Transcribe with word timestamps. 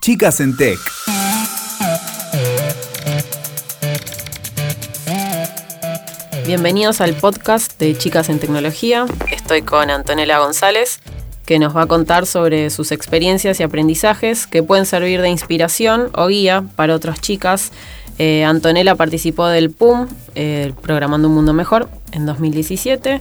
Chicas 0.00 0.40
en 0.40 0.56
Tech. 0.56 0.78
Bienvenidos 6.46 7.02
al 7.02 7.12
podcast 7.12 7.78
de 7.78 7.96
Chicas 7.98 8.30
en 8.30 8.38
Tecnología. 8.38 9.04
Estoy 9.30 9.60
con 9.60 9.90
Antonella 9.90 10.38
González, 10.38 11.00
que 11.44 11.58
nos 11.58 11.76
va 11.76 11.82
a 11.82 11.86
contar 11.86 12.24
sobre 12.24 12.70
sus 12.70 12.92
experiencias 12.92 13.60
y 13.60 13.62
aprendizajes 13.62 14.46
que 14.46 14.62
pueden 14.62 14.86
servir 14.86 15.20
de 15.20 15.28
inspiración 15.28 16.08
o 16.14 16.28
guía 16.28 16.64
para 16.76 16.94
otras 16.94 17.20
chicas. 17.20 17.70
Eh, 18.18 18.44
Antonella 18.44 18.94
participó 18.94 19.48
del 19.48 19.70
PUM, 19.70 20.08
eh, 20.34 20.72
Programando 20.80 21.28
un 21.28 21.34
Mundo 21.34 21.52
Mejor, 21.52 21.90
en 22.12 22.24
2017. 22.24 23.20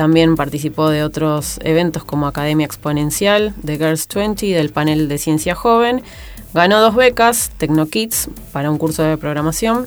También 0.00 0.34
participó 0.34 0.88
de 0.88 1.04
otros 1.04 1.60
eventos 1.62 2.04
como 2.04 2.26
Academia 2.26 2.64
Exponencial, 2.64 3.52
de 3.62 3.76
Girls 3.76 4.08
20, 4.08 4.46
del 4.46 4.70
panel 4.70 5.08
de 5.08 5.18
Ciencia 5.18 5.54
Joven. 5.54 6.02
Ganó 6.54 6.80
dos 6.80 6.94
becas, 6.94 7.50
TecnoKids, 7.58 8.30
para 8.50 8.70
un 8.70 8.78
curso 8.78 9.02
de 9.02 9.18
programación 9.18 9.86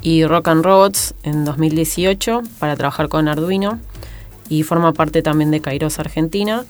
y 0.00 0.24
Rock 0.24 0.46
and 0.46 0.64
Robots 0.64 1.12
en 1.24 1.44
2018 1.44 2.42
para 2.60 2.76
trabajar 2.76 3.08
con 3.08 3.26
Arduino 3.26 3.80
y 4.48 4.62
forma 4.62 4.92
parte 4.92 5.22
también 5.22 5.50
de 5.50 5.60
Kairos 5.60 5.98
Argentina 5.98 6.64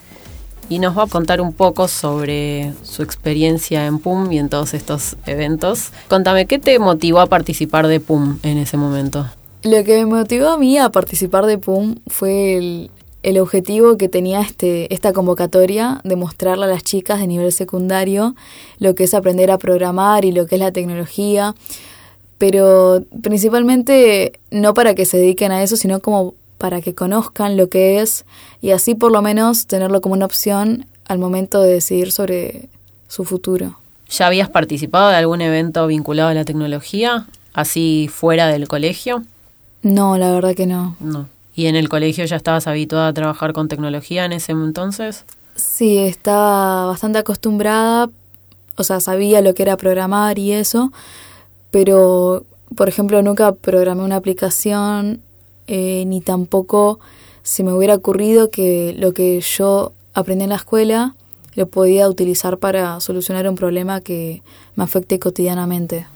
y 0.71 0.79
nos 0.79 0.97
va 0.97 1.03
a 1.03 1.09
contar 1.09 1.43
un 1.43 1.53
poco 1.53 1.89
sobre 1.89 2.73
su 2.85 3.03
experiencia 3.03 3.85
en 3.85 3.99
PUM 3.99 4.33
y 4.33 4.39
en 4.39 4.49
todos 4.49 4.73
estos 4.73 5.17
eventos. 5.27 5.91
Contame, 6.09 6.47
¿qué 6.47 6.59
te 6.59 6.79
motivó 6.79 7.21
a 7.21 7.27
participar 7.27 7.87
de 7.87 8.01
PUM 8.01 8.39
en 8.43 8.57
ese 8.57 8.79
momento? 8.79 9.27
Lo 9.63 9.85
que 9.85 9.99
me 9.99 10.07
motivó 10.07 10.49
a 10.49 10.59
mí 10.59 10.79
a 10.79 10.91
participar 10.91 11.47
de 11.47 11.59
PUM 11.59 11.97
fue 12.07 12.57
el, 12.57 12.91
el 13.23 13.39
objetivo 13.39 13.97
que 13.97 14.09
tenía 14.09 14.41
este, 14.41 14.93
esta 14.95 15.13
convocatoria 15.13 16.01
de 16.05 16.17
mostrarle 16.17 16.65
a 16.65 16.69
las 16.69 16.85
chicas 16.85 17.21
de 17.21 17.27
nivel 17.27 17.53
secundario 17.53 18.35
lo 18.79 18.95
que 18.95 19.05
es 19.05 19.15
aprender 19.15 19.51
a 19.51 19.59
programar 19.59 20.25
y 20.25 20.33
lo 20.33 20.47
que 20.47 20.55
es 20.55 20.61
la 20.61 20.73
tecnología 20.73 21.55
pero 22.39 23.05
principalmente 23.23 24.41
no 24.51 24.73
para 24.73 24.95
que 24.95 25.05
se 25.05 25.19
dediquen 25.19 25.53
a 25.53 25.63
eso, 25.63 25.77
sino 25.77 26.01
como 26.01 26.35
para 26.57 26.81
que 26.81 26.95
conozcan 26.95 27.57
lo 27.57 27.69
que 27.69 28.01
es 28.01 28.25
y 28.63 28.71
así 28.71 28.95
por 28.95 29.13
lo 29.13 29.21
menos 29.23 29.67
tenerlo 29.67 30.01
como 30.01 30.15
una 30.15 30.25
opción 30.25 30.87
al 31.07 31.19
momento 31.19 31.61
de 31.63 31.75
decidir 31.75 32.13
sobre 32.13 32.69
su 33.09 33.25
futuro. 33.25 33.79
¿Ya 34.11 34.27
habías 34.27 34.49
participado 34.49 35.11
de 35.11 35.17
algún 35.17 35.41
evento 35.41 35.87
vinculado 35.87 36.31
a 36.31 36.35
la 36.35 36.45
tecnología, 36.45 37.27
así 37.53 38.09
fuera 38.13 38.47
del 38.47 38.69
colegio? 38.69 39.23
No, 39.83 40.19
la 40.19 40.33
verdad 40.33 40.55
que 40.55 40.67
no. 40.67 40.97
No. 41.01 41.29
¿Y 41.55 41.67
en 41.67 41.77
el 41.77 41.89
colegio 41.89 42.25
ya 42.25 42.37
estabas 42.37 42.67
habituada 42.67 43.09
a 43.09 43.13
trabajar 43.13 43.53
con 43.53 43.69
tecnología 43.69 44.25
en 44.25 44.33
ese 44.33 44.53
entonces? 44.53 45.25
Sí, 45.57 45.99
estaba 45.99 46.87
bastante 46.87 47.19
acostumbrada, 47.19 48.09
o 48.77 48.85
sea, 48.85 49.01
sabía 49.01 49.41
lo 49.41 49.55
que 49.55 49.65
era 49.65 49.77
programar 49.77 50.39
y 50.39 50.53
eso, 50.53 50.93
pero 51.73 52.45
por 52.77 52.89
ejemplo 52.89 53.23
nunca 53.23 53.53
programé 53.53 54.03
una 54.03 54.17
aplicación 54.17 55.21
eh, 55.67 56.05
ni 56.07 56.21
tampoco 56.21 57.01
se 57.43 57.65
me 57.65 57.73
hubiera 57.73 57.95
ocurrido 57.95 58.51
que 58.51 58.95
lo 58.97 59.13
que 59.13 59.41
yo 59.41 59.93
aprendí 60.15 60.45
en 60.45 60.51
la 60.51 60.57
escuela 60.57 61.15
lo 61.55 61.67
podía 61.67 62.09
utilizar 62.09 62.59
para 62.59 63.01
solucionar 63.01 63.49
un 63.49 63.57
problema 63.57 64.01
que 64.01 64.43
me 64.77 64.85
afecte 64.85 65.19
cotidianamente. 65.19 66.07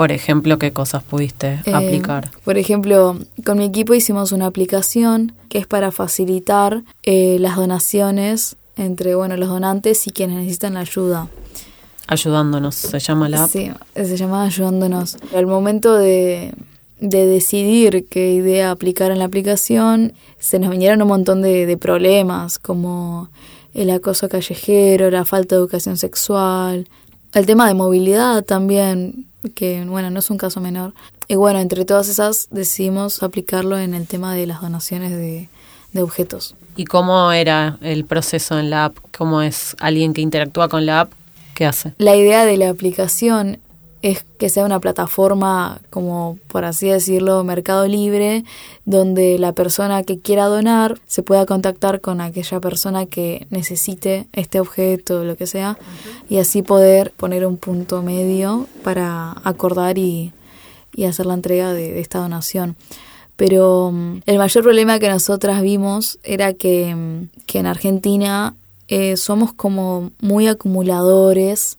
Por 0.00 0.12
ejemplo, 0.12 0.58
¿qué 0.58 0.72
cosas 0.72 1.02
pudiste 1.02 1.60
eh, 1.66 1.74
aplicar? 1.74 2.30
Por 2.42 2.56
ejemplo, 2.56 3.18
con 3.44 3.58
mi 3.58 3.66
equipo 3.66 3.92
hicimos 3.92 4.32
una 4.32 4.46
aplicación 4.46 5.34
que 5.50 5.58
es 5.58 5.66
para 5.66 5.90
facilitar 5.90 6.84
eh, 7.02 7.36
las 7.38 7.56
donaciones 7.56 8.56
entre 8.78 9.14
bueno, 9.14 9.36
los 9.36 9.50
donantes 9.50 10.06
y 10.06 10.10
quienes 10.10 10.38
necesitan 10.38 10.78
ayuda. 10.78 11.28
Ayudándonos, 12.06 12.76
se 12.76 12.98
llama 12.98 13.28
la 13.28 13.44
app. 13.44 13.50
Sí, 13.50 13.70
se 13.94 14.16
llama 14.16 14.44
Ayudándonos. 14.44 15.18
Al 15.36 15.46
momento 15.46 15.92
de, 15.92 16.54
de 16.98 17.26
decidir 17.26 18.06
qué 18.08 18.32
idea 18.32 18.70
aplicar 18.70 19.10
en 19.10 19.18
la 19.18 19.26
aplicación, 19.26 20.14
se 20.38 20.58
nos 20.58 20.70
vinieron 20.70 21.02
un 21.02 21.08
montón 21.08 21.42
de, 21.42 21.66
de 21.66 21.76
problemas, 21.76 22.58
como 22.58 23.28
el 23.74 23.90
acoso 23.90 24.30
callejero, 24.30 25.10
la 25.10 25.26
falta 25.26 25.56
de 25.56 25.60
educación 25.60 25.98
sexual, 25.98 26.88
el 27.34 27.46
tema 27.46 27.68
de 27.68 27.74
movilidad 27.74 28.44
también, 28.44 29.26
que 29.54 29.84
bueno, 29.84 30.10
no 30.10 30.18
es 30.18 30.30
un 30.30 30.38
caso 30.38 30.60
menor. 30.60 30.94
Y 31.28 31.36
bueno, 31.36 31.60
entre 31.60 31.84
todas 31.84 32.08
esas 32.08 32.48
decidimos 32.50 33.22
aplicarlo 33.22 33.78
en 33.78 33.94
el 33.94 34.06
tema 34.06 34.34
de 34.34 34.46
las 34.46 34.60
donaciones 34.60 35.12
de, 35.12 35.48
de 35.92 36.02
objetos. 36.02 36.54
¿Y 36.76 36.84
cómo 36.84 37.30
era 37.32 37.78
el 37.82 38.04
proceso 38.04 38.58
en 38.58 38.70
la 38.70 38.86
app? 38.86 38.96
¿Cómo 39.16 39.42
es 39.42 39.76
alguien 39.80 40.12
que 40.12 40.20
interactúa 40.22 40.68
con 40.68 40.86
la 40.86 41.00
app? 41.00 41.12
hace? 41.64 41.94
La 41.98 42.16
idea 42.16 42.44
de 42.44 42.56
la 42.56 42.70
aplicación 42.70 43.58
es 44.02 44.24
que 44.38 44.48
sea 44.48 44.64
una 44.64 44.80
plataforma, 44.80 45.80
como 45.90 46.38
por 46.48 46.64
así 46.64 46.88
decirlo, 46.88 47.44
mercado 47.44 47.86
libre, 47.86 48.44
donde 48.84 49.38
la 49.38 49.52
persona 49.52 50.02
que 50.04 50.18
quiera 50.18 50.46
donar 50.46 50.98
se 51.06 51.22
pueda 51.22 51.44
contactar 51.46 52.00
con 52.00 52.20
aquella 52.20 52.60
persona 52.60 53.06
que 53.06 53.46
necesite 53.50 54.26
este 54.32 54.60
objeto, 54.60 55.24
lo 55.24 55.36
que 55.36 55.46
sea, 55.46 55.78
y 56.28 56.38
así 56.38 56.62
poder 56.62 57.12
poner 57.12 57.46
un 57.46 57.58
punto 57.58 58.02
medio 58.02 58.66
para 58.82 59.34
acordar 59.44 59.98
y, 59.98 60.32
hacer 61.06 61.24
la 61.24 61.34
entrega 61.34 61.72
de, 61.72 62.00
esta 62.00 62.18
donación. 62.18 62.76
Pero 63.36 63.90
mm, 63.90 64.22
el 64.26 64.38
mayor 64.38 64.62
problema 64.62 64.98
que 64.98 65.08
nosotras 65.08 65.62
vimos 65.62 66.18
era 66.22 66.52
que, 66.52 66.94
mm, 66.94 67.28
que 67.46 67.58
en 67.58 67.66
Argentina 67.66 68.54
eh, 68.88 69.16
somos 69.16 69.52
como 69.52 70.10
muy 70.20 70.46
acumuladores 70.46 71.78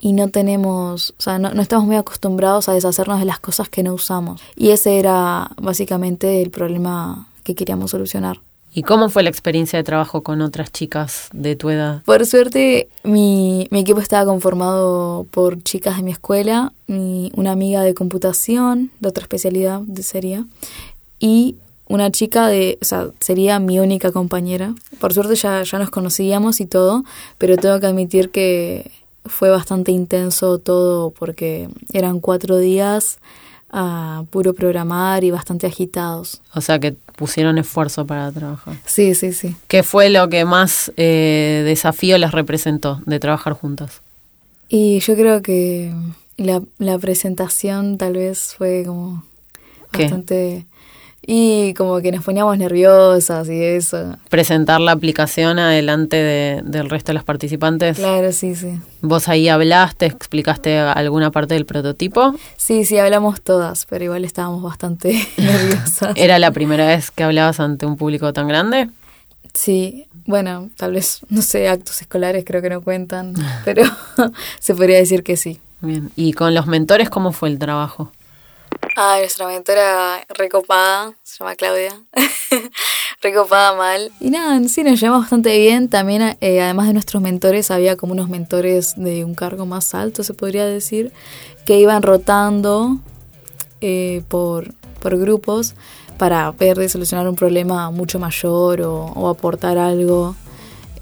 y 0.00 0.12
no 0.12 0.28
tenemos, 0.28 1.14
o 1.18 1.22
sea, 1.22 1.38
no, 1.38 1.52
no, 1.54 1.62
estamos 1.62 1.86
muy 1.86 1.96
acostumbrados 1.96 2.68
a 2.68 2.74
deshacernos 2.74 3.18
de 3.18 3.24
las 3.24 3.40
cosas 3.40 3.68
que 3.68 3.82
no 3.82 3.94
usamos. 3.94 4.40
Y 4.54 4.70
ese 4.70 4.98
era 4.98 5.50
básicamente 5.56 6.42
el 6.42 6.50
problema 6.50 7.28
que 7.44 7.54
queríamos 7.54 7.92
solucionar. 7.92 8.40
¿Y 8.76 8.82
cómo 8.82 9.08
fue 9.08 9.22
la 9.22 9.30
experiencia 9.30 9.78
de 9.78 9.84
trabajo 9.84 10.22
con 10.22 10.42
otras 10.42 10.70
chicas 10.70 11.30
de 11.32 11.56
tu 11.56 11.70
edad? 11.70 12.02
Por 12.04 12.26
suerte, 12.26 12.88
mi, 13.04 13.68
mi 13.70 13.80
equipo 13.80 14.00
estaba 14.00 14.26
conformado 14.26 15.26
por 15.30 15.62
chicas 15.62 15.96
de 15.96 16.02
mi 16.02 16.10
escuela, 16.10 16.74
mi, 16.86 17.32
una 17.36 17.52
amiga 17.52 17.82
de 17.82 17.94
computación, 17.94 18.90
de 19.00 19.08
otra 19.08 19.22
especialidad 19.22 19.80
de 19.80 20.02
sería, 20.02 20.44
y 21.18 21.56
una 21.88 22.10
chica 22.10 22.48
de, 22.48 22.76
o 22.82 22.84
sea, 22.84 23.08
sería 23.18 23.58
mi 23.60 23.78
única 23.78 24.12
compañera. 24.12 24.74
Por 25.00 25.14
suerte 25.14 25.36
ya, 25.36 25.62
ya 25.62 25.78
nos 25.78 25.88
conocíamos 25.88 26.60
y 26.60 26.66
todo, 26.66 27.02
pero 27.38 27.56
tengo 27.56 27.80
que 27.80 27.86
admitir 27.86 28.30
que 28.30 28.90
fue 29.28 29.50
bastante 29.50 29.92
intenso 29.92 30.58
todo 30.58 31.10
porque 31.10 31.68
eran 31.92 32.20
cuatro 32.20 32.58
días 32.58 33.18
a 33.70 34.24
puro 34.30 34.54
programar 34.54 35.24
y 35.24 35.30
bastante 35.30 35.66
agitados. 35.66 36.40
O 36.54 36.60
sea 36.60 36.78
que 36.78 36.92
pusieron 37.16 37.58
esfuerzo 37.58 38.06
para 38.06 38.30
trabajar. 38.30 38.76
Sí, 38.86 39.14
sí, 39.14 39.32
sí. 39.32 39.56
¿Qué 39.68 39.82
fue 39.82 40.08
lo 40.10 40.28
que 40.28 40.44
más 40.44 40.92
eh, 40.96 41.62
desafío 41.64 42.18
les 42.18 42.32
representó 42.32 43.00
de 43.06 43.18
trabajar 43.18 43.54
juntas? 43.54 44.02
Y 44.68 45.00
yo 45.00 45.14
creo 45.14 45.42
que 45.42 45.92
la, 46.36 46.62
la 46.78 46.98
presentación 46.98 47.98
tal 47.98 48.14
vez 48.14 48.54
fue 48.56 48.84
como 48.86 49.24
bastante... 49.92 50.66
Y 51.28 51.74
como 51.74 52.00
que 52.00 52.12
nos 52.12 52.24
poníamos 52.24 52.56
nerviosas 52.56 53.48
y 53.48 53.60
eso. 53.60 54.16
Presentar 54.28 54.80
la 54.80 54.92
aplicación 54.92 55.58
adelante 55.58 56.16
de, 56.16 56.62
del 56.64 56.88
resto 56.88 57.10
de 57.10 57.14
los 57.14 57.24
participantes. 57.24 57.96
Claro, 57.96 58.30
sí, 58.30 58.54
sí. 58.54 58.78
¿Vos 59.02 59.28
ahí 59.28 59.48
hablaste, 59.48 60.06
explicaste 60.06 60.78
alguna 60.78 61.32
parte 61.32 61.54
del 61.54 61.66
prototipo? 61.66 62.34
Sí, 62.56 62.84
sí, 62.84 62.98
hablamos 62.98 63.42
todas, 63.42 63.86
pero 63.86 64.04
igual 64.04 64.24
estábamos 64.24 64.62
bastante 64.62 65.20
nerviosas. 65.36 66.12
¿Era 66.16 66.38
la 66.38 66.52
primera 66.52 66.86
vez 66.86 67.10
que 67.10 67.24
hablabas 67.24 67.58
ante 67.58 67.86
un 67.86 67.96
público 67.96 68.32
tan 68.32 68.46
grande? 68.46 68.88
Sí, 69.52 70.06
bueno, 70.26 70.70
tal 70.76 70.92
vez, 70.92 71.20
no 71.28 71.42
sé, 71.42 71.68
actos 71.68 72.00
escolares 72.02 72.44
creo 72.46 72.62
que 72.62 72.70
no 72.70 72.82
cuentan, 72.82 73.34
pero 73.64 73.82
se 74.60 74.74
podría 74.74 74.98
decir 74.98 75.24
que 75.24 75.36
sí. 75.36 75.58
Bien, 75.80 76.10
¿y 76.14 76.34
con 76.34 76.54
los 76.54 76.66
mentores 76.66 77.10
cómo 77.10 77.32
fue 77.32 77.48
el 77.48 77.58
trabajo? 77.58 78.12
Ah, 78.98 79.18
nuestra 79.20 79.46
mentora 79.46 80.24
recopada, 80.30 81.12
se 81.22 81.38
llama 81.38 81.54
Claudia, 81.54 81.92
recopada 83.22 83.76
mal. 83.76 84.10
Y 84.20 84.30
nada, 84.30 84.58
sí, 84.70 84.82
nos 84.82 84.98
llevamos 84.98 85.24
bastante 85.24 85.58
bien. 85.58 85.90
También, 85.90 86.38
eh, 86.40 86.62
además 86.62 86.86
de 86.86 86.94
nuestros 86.94 87.22
mentores, 87.22 87.70
había 87.70 87.96
como 87.96 88.14
unos 88.14 88.30
mentores 88.30 88.94
de 88.96 89.26
un 89.26 89.34
cargo 89.34 89.66
más 89.66 89.94
alto, 89.94 90.24
se 90.24 90.32
podría 90.32 90.64
decir, 90.64 91.12
que 91.66 91.78
iban 91.78 92.02
rotando 92.02 92.96
eh, 93.82 94.22
por, 94.28 94.72
por 95.00 95.18
grupos 95.18 95.74
para 96.16 96.50
ver 96.52 96.78
de 96.78 96.88
solucionar 96.88 97.28
un 97.28 97.36
problema 97.36 97.90
mucho 97.90 98.18
mayor 98.18 98.80
o, 98.80 99.28
aportar 99.28 99.76
algo 99.76 100.34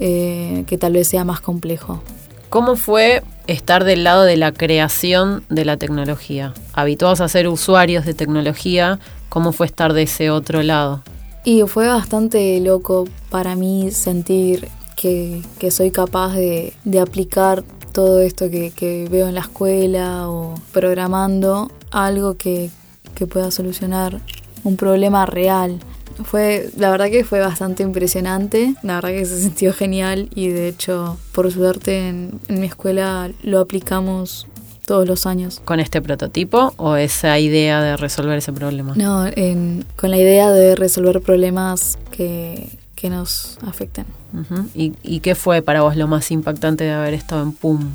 eh, 0.01 0.65
que 0.67 0.79
tal 0.79 0.95
vez 0.95 1.07
sea 1.07 1.25
más 1.25 1.41
complejo. 1.41 2.03
¿Cómo 2.51 2.75
fue 2.75 3.23
estar 3.47 3.85
del 3.85 4.05
lado 4.05 4.25
de 4.25 4.37
la 4.37 4.53
creación 4.53 5.45
de 5.49 5.65
la 5.65 5.77
tecnología. 5.77 6.55
Habituados 6.73 7.21
a 7.21 7.29
ser 7.29 7.49
usuarios 7.49 8.05
de 8.05 8.15
tecnología, 8.15 8.99
¿cómo 9.29 9.53
fue 9.53 9.67
estar 9.67 9.93
de 9.93 10.03
ese 10.03 10.31
otro 10.31 10.63
lado? 10.63 11.03
Y 11.45 11.63
fue 11.63 11.87
bastante 11.87 12.59
loco 12.61 13.07
para 13.31 13.55
mí 13.55 13.91
sentir 13.91 14.69
que, 14.97 15.43
soy 15.71 15.91
capaz 15.91 16.35
de, 16.35 16.73
aplicar 17.01 17.63
todo 17.93 18.21
esto 18.21 18.51
que, 18.51 18.71
que 18.71 19.07
veo 19.11 19.29
en 19.29 19.35
la 19.35 19.43
escuela 19.43 20.29
o 20.31 20.55
programando 20.73 21.71
algo 21.91 22.35
que, 22.35 22.71
que 23.15 23.27
pueda 23.27 23.51
solucionar 23.51 24.21
un 24.65 24.77
problema 24.77 25.27
real. 25.27 25.79
Fue, 26.23 26.71
la 26.77 26.91
verdad 26.91 27.07
que 27.11 27.25
fue 27.25 27.41
bastante 27.41 27.83
impresionante, 27.83 28.75
la 28.83 28.95
verdad 28.97 29.09
que 29.11 29.25
se 29.25 29.41
sintió 29.41 29.73
genial 29.73 30.29
y 30.35 30.49
de 30.49 30.69
hecho, 30.69 31.19
por 31.33 31.51
suerte 31.51 32.09
en, 32.09 32.39
en 32.49 32.61
mi 32.61 32.67
escuela 32.67 33.31
lo 33.43 33.59
aplicamos 33.59 34.47
todos 34.87 35.09
los 35.09 35.27
años. 35.27 35.61
¿Con 35.65 35.81
este 35.81 36.01
prototipo 36.03 36.73
o 36.77 36.95
esa 36.97 37.39
idea 37.41 37.83
de 37.83 37.97
resolver 37.97 38.39
ese 38.39 38.53
problema? 38.53 38.93
No, 38.95 39.27
en- 39.27 39.85
con 39.97 40.11
la 40.11 40.19
idea 40.19 40.51
de 40.53 40.77
resolver 40.77 41.21
problemas 41.21 41.99
que, 42.13 42.69
que 42.95 43.11
nos 43.11 43.59
afecten. 43.67 44.05
Ujú. 44.33 44.69
¿Y, 44.75 44.93
¿Y 45.03 45.21
qué 45.21 45.35
fue 45.35 45.63
para 45.63 45.83
vos 45.83 45.97
lo 45.97 46.07
más 46.07 46.31
impactante 46.31 46.85
de 46.85 46.93
haber 46.93 47.15
estado 47.15 47.43
en 47.43 47.53
PUM? 47.53 47.95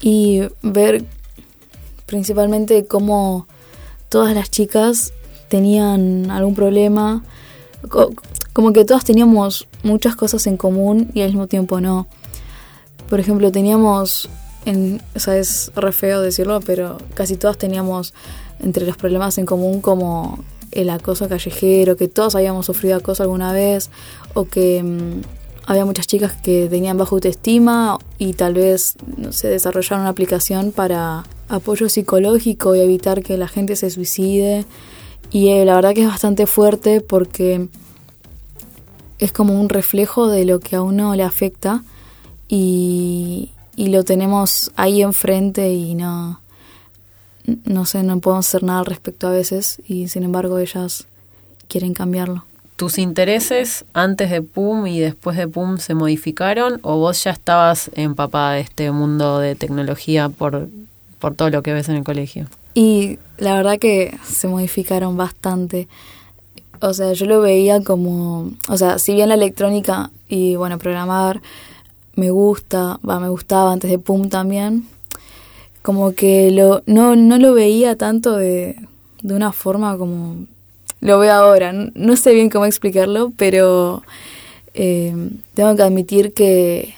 Y 0.00 0.42
ver 0.62 1.04
principalmente 2.06 2.84
cómo 2.86 3.46
todas 4.08 4.34
las 4.34 4.50
chicas 4.50 5.12
tenían 5.56 6.30
algún 6.30 6.54
problema, 6.54 7.22
co- 7.88 8.10
como 8.52 8.72
que 8.72 8.84
todas 8.84 9.04
teníamos 9.04 9.66
muchas 9.82 10.16
cosas 10.16 10.46
en 10.46 10.56
común 10.56 11.10
y 11.14 11.20
al 11.20 11.28
mismo 11.28 11.46
tiempo 11.46 11.80
no. 11.80 12.06
Por 13.10 13.20
ejemplo, 13.20 13.52
teníamos, 13.52 14.28
en, 14.64 15.02
o 15.14 15.18
sea, 15.20 15.36
es 15.36 15.70
re 15.76 15.92
feo 15.92 16.22
decirlo, 16.22 16.60
pero 16.64 16.96
casi 17.14 17.36
todas 17.36 17.58
teníamos 17.58 18.14
entre 18.60 18.86
los 18.86 18.96
problemas 18.96 19.36
en 19.38 19.44
común 19.46 19.80
como 19.82 20.38
el 20.70 20.88
acoso 20.88 21.28
callejero, 21.28 21.96
que 21.96 22.08
todos 22.08 22.34
habíamos 22.34 22.64
sufrido 22.66 22.96
acoso 22.96 23.22
alguna 23.22 23.52
vez, 23.52 23.90
o 24.34 24.44
que 24.46 24.82
mm, 24.82 25.20
había 25.66 25.84
muchas 25.84 26.06
chicas 26.06 26.32
que 26.42 26.66
tenían 26.70 26.96
baja 26.96 27.14
autoestima 27.14 27.98
y 28.18 28.32
tal 28.32 28.54
vez 28.54 28.94
no 29.18 29.32
sé, 29.32 29.48
desarrollaron 29.48 30.00
una 30.00 30.10
aplicación 30.10 30.72
para 30.72 31.24
apoyo 31.48 31.88
psicológico 31.90 32.74
y 32.74 32.80
evitar 32.80 33.22
que 33.22 33.36
la 33.36 33.48
gente 33.48 33.76
se 33.76 33.90
suicide. 33.90 34.64
Y 35.32 35.48
eh, 35.48 35.64
la 35.64 35.74
verdad 35.74 35.94
que 35.94 36.02
es 36.02 36.08
bastante 36.08 36.46
fuerte 36.46 37.00
porque 37.00 37.68
es 39.18 39.32
como 39.32 39.58
un 39.58 39.70
reflejo 39.70 40.28
de 40.28 40.44
lo 40.44 40.60
que 40.60 40.76
a 40.76 40.82
uno 40.82 41.14
le 41.14 41.22
afecta 41.22 41.82
y, 42.48 43.50
y 43.76 43.88
lo 43.88 44.04
tenemos 44.04 44.70
ahí 44.76 45.02
enfrente 45.02 45.72
y 45.72 45.94
no, 45.94 46.40
no 47.64 47.86
sé, 47.86 48.02
no 48.02 48.20
podemos 48.20 48.46
hacer 48.46 48.62
nada 48.62 48.80
al 48.80 48.86
respecto 48.86 49.26
a 49.26 49.30
veces 49.30 49.80
y 49.88 50.08
sin 50.08 50.24
embargo 50.24 50.58
ellas 50.58 51.06
quieren 51.66 51.94
cambiarlo. 51.94 52.44
¿Tus 52.76 52.98
intereses 52.98 53.84
antes 53.94 54.30
de 54.30 54.42
PUM 54.42 54.86
y 54.86 55.00
después 55.00 55.36
de 55.36 55.48
PUM 55.48 55.78
se 55.78 55.94
modificaron 55.94 56.78
o 56.82 56.98
vos 56.98 57.24
ya 57.24 57.30
estabas 57.30 57.90
empapada 57.94 58.54
de 58.54 58.60
este 58.60 58.90
mundo 58.90 59.38
de 59.38 59.54
tecnología 59.54 60.28
por, 60.28 60.68
por 61.18 61.34
todo 61.34 61.48
lo 61.48 61.62
que 61.62 61.72
ves 61.72 61.88
en 61.88 61.96
el 61.96 62.04
colegio? 62.04 62.48
Y 62.74 63.18
la 63.38 63.54
verdad 63.54 63.78
que 63.78 64.16
se 64.24 64.48
modificaron 64.48 65.16
bastante. 65.16 65.88
O 66.80 66.94
sea, 66.94 67.12
yo 67.12 67.26
lo 67.26 67.40
veía 67.40 67.80
como, 67.82 68.52
o 68.68 68.76
sea, 68.76 68.98
si 68.98 69.14
bien 69.14 69.28
la 69.28 69.34
electrónica 69.34 70.10
y 70.28 70.56
bueno, 70.56 70.78
programar 70.78 71.40
me 72.14 72.30
gusta, 72.30 72.98
va, 73.08 73.20
me 73.20 73.28
gustaba 73.28 73.72
antes 73.72 73.90
de 73.90 73.98
PUM 73.98 74.28
también, 74.28 74.86
como 75.82 76.14
que 76.14 76.50
lo, 76.50 76.82
no, 76.86 77.16
no 77.16 77.38
lo 77.38 77.54
veía 77.54 77.96
tanto 77.96 78.36
de, 78.36 78.76
de 79.22 79.34
una 79.34 79.52
forma 79.52 79.96
como 79.96 80.46
lo 81.00 81.18
veo 81.18 81.32
ahora. 81.32 81.72
No, 81.72 82.16
sé 82.16 82.34
bien 82.34 82.50
cómo 82.50 82.64
explicarlo, 82.66 83.32
pero 83.36 84.02
eh, 84.74 85.14
tengo 85.54 85.74
que 85.76 85.82
admitir 85.82 86.32
que 86.32 86.94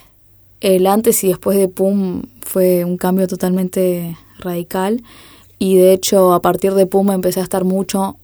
el 0.61 0.87
antes 0.87 1.23
y 1.25 1.29
después 1.29 1.59
de 1.59 1.69
PUM 1.69 2.23
fue 2.41 2.85
un 2.85 2.97
cambio 2.97 3.26
totalmente 3.26 4.17
radical 4.38 5.03
y 5.64 5.78
de 5.78 5.94
hecho 5.94 6.34
a 6.34 6.43
partir 6.43 6.75
de 6.75 6.84
PUM 6.84 7.12
empecé 7.12 7.40
a 7.40 7.43
estar 7.43 7.64
mucho, 7.64 8.19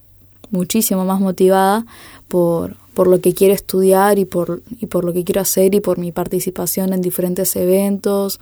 muchísimo 0.51 1.05
más 1.05 1.19
motivada 1.19 1.87
por, 2.27 2.75
por 2.93 3.07
lo 3.07 3.19
que 3.19 3.33
quiero 3.33 3.55
estudiar 3.55 4.19
y 4.19 4.25
por, 4.25 4.61
y 4.79 4.85
por 4.85 5.03
lo 5.05 5.11
que 5.11 5.23
quiero 5.23 5.41
hacer 5.41 5.73
y 5.73 5.79
por 5.79 5.97
mi 5.97 6.11
participación 6.11 6.93
en 6.93 7.01
diferentes 7.01 7.55
eventos 7.55 8.39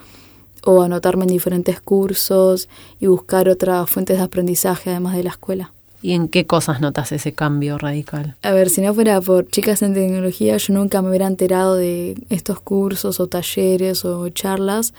o 0.65 0.81
anotarme 0.81 1.23
en 1.23 1.29
diferentes 1.29 1.79
cursos 1.79 2.67
y 2.99 3.07
buscar 3.07 3.47
otras 3.47 3.89
fuentes 3.89 4.17
de 4.17 4.23
aprendizaje 4.23 4.89
además 4.89 5.15
de 5.15 5.23
la 5.23 5.29
escuela. 5.29 5.71
¿Y 6.01 6.11
en 6.11 6.27
qué 6.27 6.45
cosas 6.45 6.81
notas 6.81 7.13
ese 7.13 7.31
cambio 7.31 7.77
radical? 7.77 8.35
A 8.41 8.51
ver, 8.51 8.69
si 8.69 8.81
no 8.81 8.93
fuera 8.93 9.21
por 9.21 9.47
chicas 9.47 9.81
en 9.81 9.93
tecnología, 9.93 10.57
yo 10.57 10.73
nunca 10.73 11.01
me 11.01 11.07
hubiera 11.07 11.27
enterado 11.27 11.75
de 11.75 12.21
estos 12.29 12.59
cursos 12.59 13.21
o 13.21 13.27
talleres 13.27 14.03
o 14.03 14.27
charlas 14.27 14.93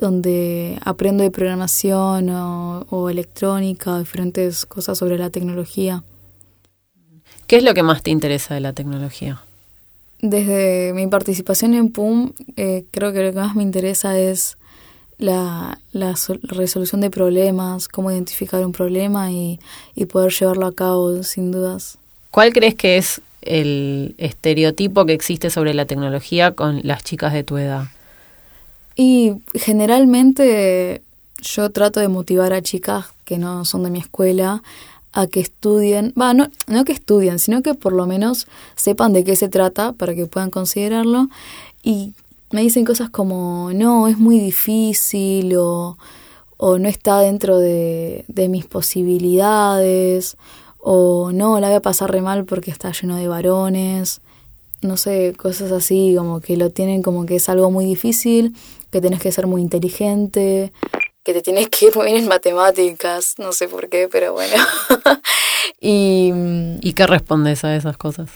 donde 0.00 0.78
aprendo 0.84 1.24
de 1.24 1.30
programación 1.30 2.30
o, 2.30 2.86
o 2.90 3.10
electrónica 3.10 3.98
diferentes 3.98 4.64
cosas 4.64 4.98
sobre 4.98 5.18
la 5.18 5.30
tecnología. 5.30 6.02
¿Qué 7.46 7.56
es 7.56 7.64
lo 7.64 7.74
que 7.74 7.82
más 7.82 8.02
te 8.02 8.10
interesa 8.10 8.54
de 8.54 8.60
la 8.60 8.72
tecnología? 8.72 9.40
Desde 10.20 10.92
mi 10.94 11.06
participación 11.06 11.74
en 11.74 11.90
PUM, 11.90 12.32
eh, 12.56 12.84
creo 12.90 13.12
que 13.12 13.22
lo 13.22 13.32
que 13.32 13.38
más 13.38 13.54
me 13.54 13.62
interesa 13.62 14.18
es 14.18 14.56
la, 15.16 15.78
la 15.92 16.16
sol- 16.16 16.40
resolución 16.42 17.00
de 17.00 17.10
problemas, 17.10 17.88
cómo 17.88 18.10
identificar 18.10 18.64
un 18.64 18.72
problema 18.72 19.32
y, 19.32 19.58
y 19.94 20.06
poder 20.06 20.32
llevarlo 20.32 20.66
a 20.66 20.74
cabo 20.74 21.22
sin 21.22 21.50
dudas. 21.50 21.98
¿Cuál 22.30 22.52
crees 22.52 22.74
que 22.74 22.98
es 22.98 23.20
el 23.42 24.14
estereotipo 24.18 25.06
que 25.06 25.12
existe 25.14 25.50
sobre 25.50 25.72
la 25.72 25.86
tecnología 25.86 26.52
con 26.52 26.80
las 26.84 27.02
chicas 27.02 27.32
de 27.32 27.44
tu 27.44 27.56
edad? 27.56 27.84
Y 29.00 29.36
generalmente 29.54 31.02
yo 31.40 31.70
trato 31.70 32.00
de 32.00 32.08
motivar 32.08 32.52
a 32.52 32.62
chicas 32.62 33.06
que 33.24 33.38
no 33.38 33.64
son 33.64 33.84
de 33.84 33.90
mi 33.90 34.00
escuela 34.00 34.60
a 35.12 35.28
que 35.28 35.38
estudien, 35.38 36.12
va, 36.20 36.34
no, 36.34 36.48
no 36.66 36.84
que 36.84 36.90
estudien, 36.92 37.38
sino 37.38 37.62
que 37.62 37.74
por 37.74 37.92
lo 37.92 38.08
menos 38.08 38.48
sepan 38.74 39.12
de 39.12 39.22
qué 39.22 39.36
se 39.36 39.48
trata 39.48 39.92
para 39.92 40.16
que 40.16 40.26
puedan 40.26 40.50
considerarlo. 40.50 41.28
Y 41.80 42.12
me 42.50 42.62
dicen 42.62 42.84
cosas 42.84 43.08
como, 43.08 43.70
no, 43.72 44.08
es 44.08 44.18
muy 44.18 44.40
difícil 44.40 45.54
o, 45.56 45.96
o 46.56 46.78
no 46.80 46.88
está 46.88 47.20
dentro 47.20 47.56
de, 47.58 48.24
de 48.26 48.48
mis 48.48 48.66
posibilidades 48.66 50.36
o 50.80 51.30
no, 51.30 51.60
la 51.60 51.68
voy 51.68 51.76
a 51.76 51.82
pasar 51.82 52.10
re 52.10 52.20
mal 52.20 52.46
porque 52.46 52.72
está 52.72 52.90
lleno 52.90 53.14
de 53.14 53.28
varones 53.28 54.22
no 54.80 54.96
sé, 54.96 55.34
cosas 55.36 55.72
así, 55.72 56.14
como 56.16 56.40
que 56.40 56.56
lo 56.56 56.70
tienen 56.70 57.02
como 57.02 57.26
que 57.26 57.36
es 57.36 57.48
algo 57.48 57.70
muy 57.70 57.84
difícil, 57.84 58.54
que 58.90 59.00
tenés 59.00 59.20
que 59.20 59.32
ser 59.32 59.46
muy 59.46 59.62
inteligente, 59.62 60.72
que 61.22 61.32
te 61.32 61.42
tienes 61.42 61.68
que 61.68 61.86
ir 61.86 61.96
muy 61.96 62.06
bien 62.06 62.18
en 62.18 62.28
matemáticas, 62.28 63.34
no 63.38 63.52
sé 63.52 63.68
por 63.68 63.88
qué, 63.88 64.08
pero 64.10 64.32
bueno. 64.32 64.54
y, 65.80 66.32
¿Y 66.80 66.92
qué 66.94 67.06
respondes 67.06 67.64
a 67.64 67.76
esas 67.76 67.96
cosas? 67.96 68.30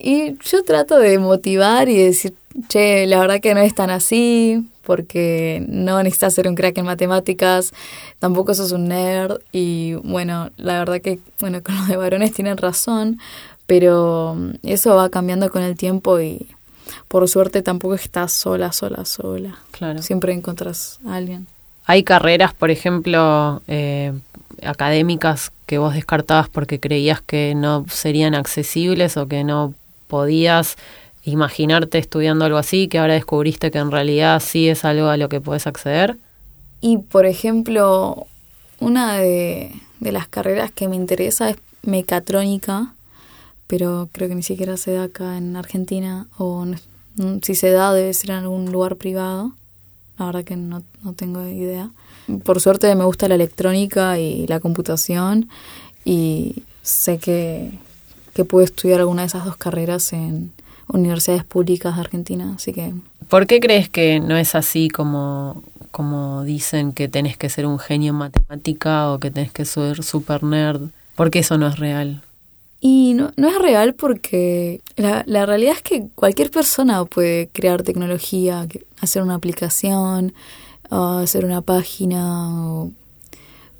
y 0.00 0.38
yo 0.38 0.64
trato 0.64 0.98
de 0.98 1.18
motivar 1.18 1.88
y 1.88 1.96
decir, 2.02 2.34
che, 2.68 3.06
la 3.06 3.20
verdad 3.20 3.40
que 3.40 3.54
no 3.54 3.60
es 3.60 3.74
tan 3.74 3.90
así, 3.90 4.66
porque 4.82 5.62
no 5.68 6.02
necesitas 6.02 6.34
ser 6.34 6.48
un 6.48 6.54
crack 6.54 6.78
en 6.78 6.86
matemáticas, 6.86 7.72
tampoco 8.18 8.54
sos 8.54 8.72
un 8.72 8.88
nerd, 8.88 9.40
y 9.52 9.94
bueno, 9.94 10.50
la 10.56 10.78
verdad 10.78 11.02
que, 11.02 11.18
bueno, 11.38 11.62
con 11.62 11.76
los 11.76 11.86
de 11.86 11.96
varones 11.96 12.32
tienen 12.32 12.56
razón, 12.56 13.18
pero 13.66 14.36
eso 14.62 14.96
va 14.96 15.10
cambiando 15.10 15.50
con 15.50 15.62
el 15.62 15.76
tiempo 15.76 16.18
y 16.18 16.48
por 17.08 17.28
suerte 17.28 17.62
tampoco 17.62 17.94
estás 17.94 18.32
sola, 18.32 18.72
sola, 18.72 19.04
sola. 19.04 19.58
Claro. 19.70 20.02
Siempre 20.02 20.32
encontrás 20.32 20.98
a 21.06 21.16
alguien. 21.16 21.46
¿Hay 21.86 22.04
carreras, 22.04 22.54
por 22.54 22.70
ejemplo, 22.70 23.62
eh, 23.66 24.12
académicas 24.62 25.52
que 25.66 25.78
vos 25.78 25.94
descartabas 25.94 26.48
porque 26.48 26.80
creías 26.80 27.20
que 27.20 27.54
no 27.54 27.86
serían 27.88 28.34
accesibles 28.34 29.16
o 29.16 29.26
que 29.26 29.44
no 29.44 29.74
podías 30.06 30.76
imaginarte 31.24 31.98
estudiando 31.98 32.44
algo 32.44 32.58
así, 32.58 32.88
que 32.88 32.98
ahora 32.98 33.14
descubriste 33.14 33.70
que 33.70 33.78
en 33.78 33.90
realidad 33.90 34.40
sí 34.40 34.68
es 34.68 34.84
algo 34.84 35.08
a 35.08 35.16
lo 35.16 35.28
que 35.28 35.40
puedes 35.40 35.66
acceder? 35.66 36.16
Y 36.80 36.98
por 36.98 37.26
ejemplo, 37.26 38.26
una 38.78 39.16
de, 39.18 39.72
de 40.00 40.12
las 40.12 40.28
carreras 40.28 40.72
que 40.72 40.88
me 40.88 40.96
interesa 40.96 41.50
es 41.50 41.56
mecatrónica, 41.82 42.94
pero 43.70 44.08
creo 44.10 44.28
que 44.28 44.34
ni 44.34 44.42
siquiera 44.42 44.76
se 44.76 44.90
da 44.90 45.04
acá 45.04 45.36
en 45.36 45.54
Argentina, 45.54 46.26
o 46.38 46.64
mm, 46.64 47.38
si 47.40 47.54
se 47.54 47.70
da 47.70 47.94
debe 47.94 48.12
ser 48.14 48.30
en 48.30 48.36
algún 48.38 48.72
lugar 48.72 48.96
privado. 48.96 49.52
La 50.18 50.26
verdad 50.26 50.42
que 50.42 50.56
no, 50.56 50.82
no 51.04 51.12
tengo 51.12 51.46
idea. 51.46 51.90
Por 52.42 52.60
suerte 52.60 52.92
me 52.96 53.04
gusta 53.04 53.28
la 53.28 53.36
electrónica 53.36 54.18
y 54.18 54.48
la 54.48 54.58
computación 54.58 55.48
y 56.04 56.64
sé 56.82 57.18
que, 57.18 57.70
que 58.34 58.44
puedo 58.44 58.64
estudiar 58.64 58.98
alguna 58.98 59.22
de 59.22 59.28
esas 59.28 59.44
dos 59.44 59.56
carreras 59.56 60.12
en 60.12 60.50
universidades 60.88 61.44
públicas 61.44 61.94
de 61.94 62.00
Argentina, 62.00 62.54
así 62.56 62.72
que 62.72 62.92
¿Por 63.28 63.46
qué 63.46 63.60
crees 63.60 63.88
que 63.88 64.18
no 64.18 64.36
es 64.36 64.56
así 64.56 64.88
como, 64.88 65.62
como 65.92 66.42
dicen 66.42 66.92
que 66.92 67.06
tenés 67.06 67.36
que 67.36 67.48
ser 67.48 67.66
un 67.66 67.78
genio 67.78 68.10
en 68.10 68.16
matemática 68.16 69.12
o 69.12 69.20
que 69.20 69.30
tenés 69.30 69.52
que 69.52 69.64
ser 69.64 70.02
super 70.02 70.42
nerd? 70.42 70.90
¿Por 71.14 71.30
qué 71.30 71.38
eso 71.38 71.56
no 71.56 71.68
es 71.68 71.78
real? 71.78 72.22
Y 72.80 73.14
no, 73.14 73.32
no 73.36 73.48
es 73.48 73.58
real 73.58 73.94
porque 73.94 74.80
la, 74.96 75.22
la 75.26 75.44
realidad 75.44 75.74
es 75.76 75.82
que 75.82 76.08
cualquier 76.14 76.50
persona 76.50 77.04
puede 77.04 77.48
crear 77.52 77.82
tecnología, 77.82 78.66
hacer 79.00 79.22
una 79.22 79.34
aplicación, 79.34 80.32
hacer 80.90 81.44
una 81.44 81.60
página 81.60 82.72
o 82.72 82.90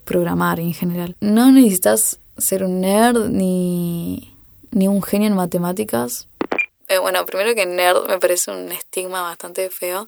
programar 0.04 0.60
en 0.60 0.74
general. 0.74 1.16
No 1.20 1.50
necesitas 1.50 2.20
ser 2.36 2.64
un 2.64 2.80
nerd 2.80 3.28
ni, 3.28 4.34
ni 4.70 4.88
un 4.88 5.02
genio 5.02 5.28
en 5.28 5.34
matemáticas. 5.34 6.26
Eh, 6.88 6.98
bueno, 6.98 7.24
primero 7.26 7.54
que 7.54 7.66
nerd 7.66 8.08
me 8.08 8.18
parece 8.18 8.50
un 8.50 8.72
estigma 8.72 9.22
bastante 9.22 9.70
feo, 9.70 10.06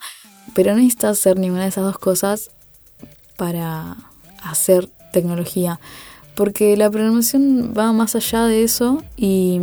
pero 0.54 0.72
no 0.72 0.78
necesitas 0.78 1.18
ser 1.18 1.38
ninguna 1.38 1.62
de 1.62 1.68
esas 1.68 1.84
dos 1.84 1.98
cosas 1.98 2.50
para 3.36 3.96
hacer 4.42 4.88
tecnología, 5.12 5.78
porque 6.34 6.76
la 6.76 6.90
programación 6.90 7.74
va 7.76 7.92
más 7.92 8.14
allá 8.14 8.44
de 8.46 8.62
eso 8.62 9.02
y, 9.16 9.60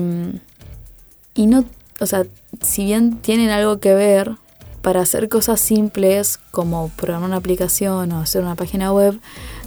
y 1.33 1.45
no, 1.47 1.65
o 1.99 2.05
sea, 2.05 2.25
si 2.61 2.85
bien 2.85 3.17
tienen 3.17 3.49
algo 3.49 3.79
que 3.79 3.93
ver, 3.93 4.35
para 4.81 5.01
hacer 5.01 5.29
cosas 5.29 5.59
simples 5.59 6.39
como 6.51 6.89
programar 6.89 7.29
una 7.29 7.37
aplicación 7.37 8.11
o 8.11 8.19
hacer 8.19 8.43
una 8.43 8.55
página 8.55 8.93
web, 8.93 9.19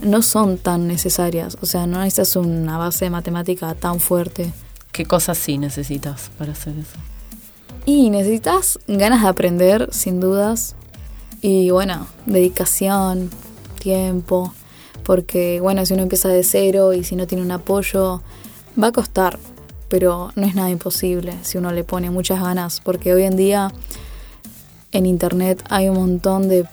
no 0.02 0.22
son 0.22 0.58
tan 0.58 0.88
necesarias. 0.88 1.58
O 1.60 1.66
sea, 1.66 1.86
no 1.86 1.98
necesitas 1.98 2.36
una 2.36 2.78
base 2.78 3.06
de 3.06 3.10
matemática 3.10 3.74
tan 3.74 4.00
fuerte. 4.00 4.52
¿Qué 4.90 5.04
cosas 5.04 5.38
sí 5.38 5.58
necesitas 5.58 6.30
para 6.38 6.52
hacer 6.52 6.74
eso? 6.78 6.98
Y 7.84 8.10
necesitas 8.10 8.78
ganas 8.86 9.22
de 9.22 9.28
aprender, 9.28 9.88
sin 9.92 10.20
dudas. 10.20 10.76
Y 11.40 11.70
bueno, 11.70 12.06
dedicación, 12.26 13.30
tiempo. 13.78 14.54
Porque 15.04 15.60
bueno, 15.60 15.84
si 15.86 15.94
uno 15.94 16.02
empieza 16.02 16.28
de 16.28 16.42
cero 16.44 16.92
y 16.92 17.04
si 17.04 17.16
no 17.16 17.26
tiene 17.26 17.44
un 17.44 17.50
apoyo, 17.50 18.22
va 18.80 18.88
a 18.88 18.92
costar. 18.92 19.38
Pero 19.88 20.32
no 20.36 20.46
es 20.46 20.54
nada 20.54 20.70
imposible 20.70 21.34
si 21.42 21.58
uno 21.58 21.72
le 21.72 21.84
pone 21.84 22.10
muchas 22.10 22.40
ganas. 22.40 22.80
Porque 22.80 23.12
hoy 23.12 23.24
en 23.24 23.36
día 23.36 23.72
en 24.92 25.06
internet 25.06 25.62
hay 25.70 25.88
un 25.88 25.96
montón 25.96 26.48
de, 26.48 26.66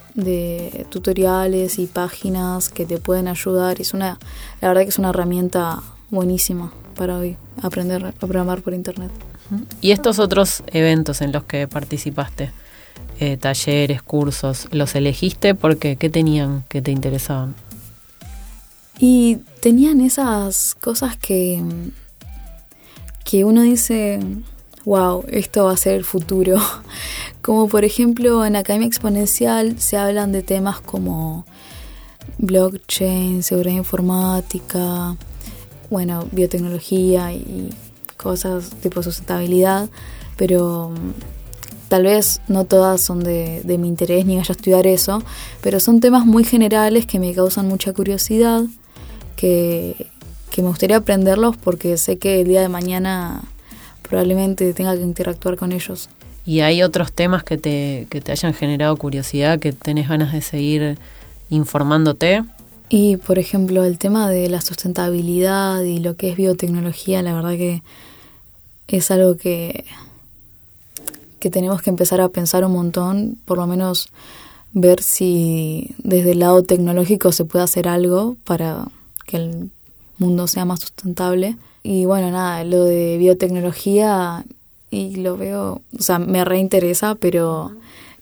tutoriales 0.90 1.80
y 1.80 1.88
páginas 1.88 2.70
que 2.70 2.86
te 2.86 3.00
pueden 3.00 3.28
ayudar. 3.28 3.80
Es 3.82 3.94
una, 3.94 4.20
la 4.62 4.68
verdad 4.68 4.84
que 4.84 4.90
es 4.90 5.00
una 5.00 5.10
herramienta 5.10 5.82
buenísima 6.10 6.72
para 6.96 7.18
hoy, 7.18 7.38
aprender 7.62 8.06
a 8.06 8.12
programar 8.12 8.62
por 8.62 8.74
internet. 8.74 9.12
¿Y 9.82 9.92
estos 9.92 10.20
otros 10.20 10.64
eventos 10.68 11.22
en 11.22 11.32
los 11.32 11.44
que 11.46 11.68
participaste? 11.68 12.52
Eh, 13.22 13.38
talleres, 13.38 14.02
cursos, 14.02 14.68
¿los 14.72 14.96
elegiste 14.96 15.56
porque 15.56 15.96
qué 15.96 16.10
tenían 16.10 16.64
que 16.70 16.82
te 16.82 16.92
interesaban? 16.92 17.56
Y 19.00 19.38
tenían 19.62 20.02
esas 20.02 20.76
cosas 20.76 21.18
que, 21.18 21.64
que 23.24 23.46
uno 23.46 23.62
dice, 23.62 24.20
wow, 24.86 25.24
esto 25.30 25.66
va 25.66 25.72
a 25.72 25.78
ser 25.78 25.96
el 25.96 26.06
futuro. 26.06 26.58
Como 27.42 27.70
por 27.70 27.86
ejemplo 27.86 28.46
en 28.46 28.56
Academia 28.56 28.88
Exponencial 28.88 29.80
se 29.80 29.98
hablan 29.98 30.32
de 30.32 30.44
temas 30.44 30.82
como 30.82 31.46
blockchain, 32.38 33.42
seguridad 33.44 33.76
informática, 33.76 35.16
bueno, 35.90 36.28
biotecnología 36.32 37.34
y 37.34 37.70
cosas 38.18 38.72
tipo 38.82 39.02
sustentabilidad, 39.02 39.90
pero 40.38 40.90
mm, 40.90 41.90
tal 41.90 42.04
vez 42.04 42.42
no 42.48 42.66
todas 42.66 43.02
son 43.02 43.24
de, 43.24 43.64
mi 43.80 43.88
interés 43.88 44.26
ni 44.26 44.38
vaya 44.38 44.50
a 44.50 44.52
estudiar 44.52 44.86
eso, 44.86 45.24
pero 45.62 45.80
son 45.80 46.00
temas 46.00 46.26
muy 46.26 46.44
generales 46.44 47.06
que 47.06 47.20
me 47.20 47.34
causan 47.34 47.68
mucha 47.68 47.94
curiosidad, 47.94 48.64
que, 49.40 50.08
que 50.52 50.62
me 50.62 50.68
gustaría 50.68 50.98
aprenderlos 50.98 51.56
porque 51.56 51.98
sé 51.98 52.18
que 52.18 52.42
el 52.42 52.48
día 52.50 52.62
de 52.62 52.68
mañana 52.68 53.42
probablemente 54.02 54.74
tenga 54.74 54.94
que 54.96 55.02
interactuar 55.02 55.56
con 55.56 55.72
ellos. 55.72 56.10
¿Y 56.46 56.60
hay 56.60 56.84
otros 56.84 57.14
temas 57.14 57.44
que 57.44 57.58
te, 57.58 58.08
que 58.10 58.20
te 58.20 58.34
hayan 58.34 58.54
generado 58.54 58.98
curiosidad, 58.98 59.60
que 59.60 59.72
tenés 59.72 60.10
ganas 60.10 60.34
de 60.34 60.42
seguir 60.42 60.98
informándote? 61.50 62.44
Y 62.90 63.18
por 63.18 63.40
ejemplo, 63.40 63.86
el 63.86 63.98
tema 63.98 64.30
de 64.30 64.50
la 64.50 64.60
sustentabilidad 64.60 65.82
y 65.84 66.00
lo 66.00 66.18
que 66.18 66.32
es 66.32 66.36
biotecnología, 66.36 67.22
la 67.22 67.34
verdad 67.34 67.52
que 67.52 67.82
es 68.88 69.12
algo 69.12 69.38
que, 69.38 69.86
que 71.40 71.50
tenemos 71.50 71.82
que 71.82 71.92
empezar 71.92 72.20
a 72.20 72.28
pensar 72.28 72.66
un 72.66 72.74
montón, 72.74 73.38
por 73.46 73.58
lo 73.58 73.68
menos 73.68 74.10
ver 74.74 75.02
si 75.02 75.96
desde 76.00 76.32
el 76.32 76.40
lado 76.40 76.64
tecnológico 76.64 77.32
se 77.32 77.46
puede 77.46 77.64
hacer 77.64 77.88
algo 77.88 78.36
para 78.44 78.88
que 79.30 79.38
el 79.38 79.70
mundo 80.18 80.48
sea 80.48 80.66
más 80.66 80.80
sustentable. 80.80 81.56
Y 81.84 82.06
bueno, 82.06 82.32
nada, 82.32 82.64
lo 82.64 82.84
de 82.84 83.18
biotecnología 83.18 84.44
y 84.90 85.18
lo 85.18 85.38
veo, 85.38 85.82
o 85.98 86.02
sea, 86.02 86.18
me 86.18 86.44
reinteresa, 86.44 87.14
pero 87.14 87.72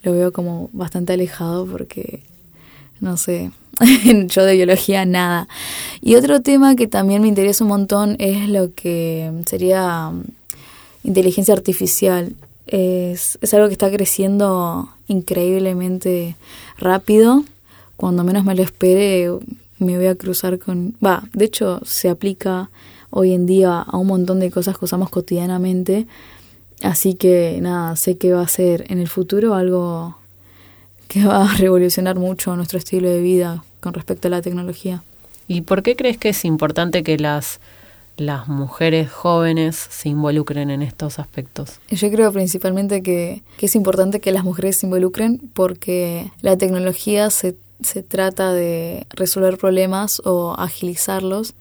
lo 0.03 0.11
veo 0.11 0.33
como 0.33 0.69
bastante 0.73 1.13
alejado 1.13 1.65
porque, 1.65 2.23
no 2.99 3.15
sé, 3.15 3.51
yo 4.27 4.43
de 4.43 4.55
biología 4.55 5.05
nada. 5.05 5.47
Y 6.01 6.15
otro 6.15 6.41
tema 6.41 6.75
que 6.75 6.87
también 6.87 7.21
me 7.21 7.29
interesa 7.29 7.63
un 7.63 7.69
montón 7.69 8.17
es 8.19 8.49
lo 8.49 8.73
que 8.73 9.31
sería 9.45 10.09
mm, 10.09 10.23
inteligencia 11.05 11.53
artificial. 11.53 12.35
Es, 12.67 13.39
es 13.41 13.53
algo 13.53 13.67
que 13.67 13.73
está 13.73 13.89
creciendo 13.89 14.89
increíblemente 15.07 16.35
rápido. 16.77 17.45
Cuando 17.95 18.25
menos 18.25 18.43
me 18.43 18.55
lo 18.55 18.61
espere, 18.61 19.31
me 19.79 19.97
voy 19.97 20.07
a 20.07 20.15
cruzar 20.15 20.59
con... 20.59 20.95
Va, 21.03 21.23
de 21.33 21.45
hecho, 21.45 21.81
se 21.85 22.09
aplica 22.09 22.69
hoy 23.09 23.33
en 23.33 23.45
día 23.45 23.79
a 23.79 23.97
un 23.97 24.07
montón 24.07 24.39
de 24.39 24.51
cosas 24.51 24.77
que 24.77 24.85
usamos 24.85 25.09
cotidianamente. 25.09 26.07
Así 26.83 27.15
que 27.15 27.59
nada, 27.61 27.95
sé 27.95 28.17
que 28.17 28.33
va 28.33 28.41
a 28.41 28.47
ser 28.47 28.85
en 28.89 28.99
el 28.99 29.07
futuro 29.07 29.55
algo 29.55 30.17
que 31.07 31.25
va 31.25 31.49
a 31.49 31.55
revolucionar 31.55 32.17
mucho 32.17 32.55
nuestro 32.55 32.77
estilo 32.77 33.09
de 33.09 33.21
vida 33.21 33.63
con 33.79 33.93
respecto 33.93 34.27
a 34.27 34.31
la 34.31 34.41
tecnología. 34.41 35.03
¿Y 35.47 35.61
por 35.61 35.81
qué 35.81 35.95
crees 35.95 36.17
que 36.17 36.29
es 36.29 36.43
importante 36.43 37.03
que 37.03 37.17
las, 37.17 37.59
las 38.17 38.49
mujeres 38.49 39.09
jóvenes 39.09 39.87
se 39.89 40.09
involucren 40.09 40.69
en 40.69 40.81
estos 40.81 41.19
aspectos? 41.19 41.79
Yo 41.89 42.11
creo 42.11 42.33
principalmente 42.33 43.01
que, 43.01 43.41
que 43.57 43.67
es 43.67 43.75
importante 43.75 44.19
que 44.19 44.33
las 44.33 44.43
mujeres 44.43 44.77
se 44.77 44.87
involucren 44.87 45.39
porque 45.53 46.31
la 46.41 46.57
tecnología 46.57 47.29
se, 47.29 47.55
se 47.81 48.03
trata 48.03 48.53
de 48.53 49.05
resolver 49.09 49.57
problemas 49.57 50.21
o 50.25 50.55
agilizarlos 50.57 51.55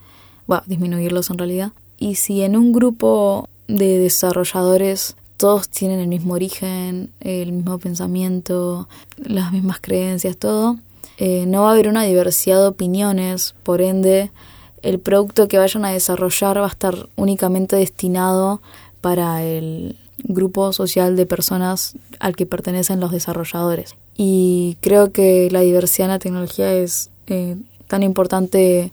bueno, 0.47 0.63
disminuirlos 0.67 1.31
en 1.31 1.39
realidad. 1.39 1.73
Y 1.99 2.17
si 2.17 2.43
en 2.43 2.57
un 2.57 2.73
grupo 2.73 3.49
de 3.69 3.99
desarrolladores 3.99 5.17
todos 5.37 5.69
tienen 5.69 6.01
el 6.01 6.09
mismo 6.09 6.35
origen, 6.35 7.11
el 7.21 7.53
mismo 7.53 7.79
pensamiento, 7.79 8.89
las 9.17 9.53
mismas 9.53 9.79
creencias, 9.81 10.37
todo, 10.37 10.79
eh, 11.19 11.45
no 11.47 11.63
va 11.63 11.71
a 11.71 11.73
haber 11.73 11.89
una 11.89 12.05
diversidad 12.05 12.61
de 12.61 12.69
opiniones, 12.69 13.55
por 13.63 13.81
ende 13.81 14.31
el 14.83 15.01
producto 15.01 15.49
que 15.49 15.59
vayan 15.59 15.85
a 15.85 15.91
desarrollar 15.91 16.59
va 16.61 16.67
a 16.67 16.71
estar 16.71 17.09
únicamente 17.17 17.77
destinado 17.77 18.61
para 19.01 19.43
el 19.43 19.97
grupo 20.23 20.73
social 20.73 21.17
de 21.17 21.27
personas 21.27 21.95
al 22.21 22.37
que 22.37 22.47
pertenecen 22.47 23.01
los 23.01 23.11
desarrolladores. 23.11 23.97
Y 24.17 24.77
creo 24.81 25.13
que 25.13 25.51
la 25.51 25.61
diversidad 25.61 26.07
en 26.07 26.13
la 26.13 26.19
tecnología 26.19 26.73
es 26.73 27.11
eh, 27.27 27.57
tan 27.87 28.03
importante 28.03 28.93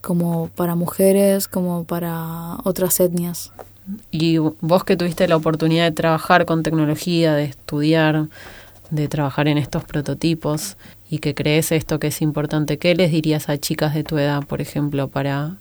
como 0.00 0.48
para 0.48 0.74
mujeres, 0.74 1.48
como 1.48 1.84
para 1.84 2.56
otras 2.64 2.98
etnias. 3.00 3.52
Y 4.10 4.38
vos 4.38 4.84
que 4.84 4.96
tuviste 4.96 5.28
la 5.28 5.36
oportunidad 5.36 5.84
de 5.84 5.92
trabajar 5.92 6.46
con 6.46 6.62
tecnología, 6.62 7.34
de 7.34 7.44
estudiar, 7.44 8.28
de 8.90 9.08
trabajar 9.08 9.48
en 9.48 9.58
estos 9.58 9.84
prototipos 9.84 10.76
y 11.10 11.18
que 11.18 11.34
crees 11.34 11.72
esto 11.72 11.98
que 11.98 12.08
es 12.08 12.22
importante, 12.22 12.78
¿qué 12.78 12.94
les 12.94 13.10
dirías 13.10 13.48
a 13.48 13.58
chicas 13.58 13.94
de 13.94 14.04
tu 14.04 14.18
edad, 14.18 14.42
por 14.44 14.60
ejemplo, 14.60 15.08
para, 15.08 15.56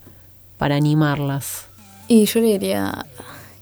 para 0.57 0.75
animarlas? 0.75 1.65
Y 2.07 2.25
yo 2.25 2.39
le 2.39 2.47
diría 2.47 3.05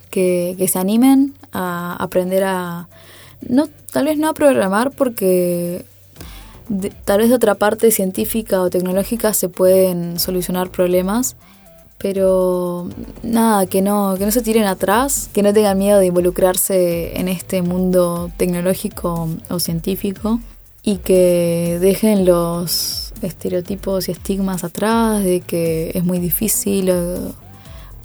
que, 0.10 0.56
que 0.58 0.68
se 0.68 0.78
animen 0.78 1.34
a 1.52 1.96
aprender 2.00 2.44
a, 2.44 2.88
no, 3.48 3.68
tal 3.92 4.06
vez 4.06 4.18
no 4.18 4.30
a 4.30 4.34
programar 4.34 4.92
porque 4.92 5.86
tal 7.06 7.20
vez 7.20 7.30
de 7.30 7.36
otra 7.36 7.56
parte 7.56 7.92
científica 7.92 8.62
o 8.62 8.70
tecnológica 8.70 9.34
se 9.34 9.50
pueden 9.50 10.20
solucionar 10.20 10.70
problemas, 10.70 11.36
pero 11.98 12.88
nada, 13.24 13.66
que 13.66 13.82
no, 13.82 14.16
que 14.18 14.26
no 14.26 14.32
se 14.32 14.42
tiren 14.42 14.66
atrás, 14.66 15.30
que 15.34 15.44
no 15.44 15.54
tengan 15.54 15.78
miedo 15.78 16.00
de 16.00 16.08
involucrarse 16.08 17.20
en 17.20 17.28
este 17.28 17.62
mundo 17.62 18.32
tecnológico 18.38 19.30
o 19.50 19.60
científico 19.60 20.40
y 20.84 20.98
que 20.98 21.78
dejen 21.80 22.26
los 22.26 23.14
estereotipos 23.22 24.08
y 24.08 24.14
estigmas 24.14 24.64
atrás 24.64 25.24
de 25.24 25.42
que 25.42 25.92
es 25.94 26.04
muy 26.04 26.18
difícil 26.18 26.90
o, 26.90 27.36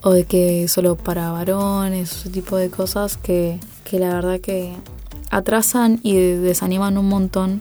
o 0.02 0.10
de 0.12 0.24
que 0.24 0.68
solo 0.68 0.96
para 0.96 1.30
varones, 1.30 2.12
ese 2.12 2.30
tipo 2.30 2.56
de 2.56 2.68
cosas 2.68 3.16
que, 3.16 3.58
que 3.84 3.98
la 3.98 4.12
verdad 4.14 4.40
que 4.40 4.74
atrasan 5.30 6.00
y 6.02 6.16
desaniman 6.16 6.98
un 6.98 7.08
montón 7.08 7.60